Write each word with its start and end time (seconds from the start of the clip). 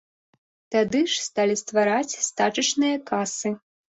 Тады 0.75 1.01
ж 1.15 1.19
сталі 1.25 1.55
ствараць 1.63 2.17
стачачныя 2.29 2.95
касы. 3.11 3.55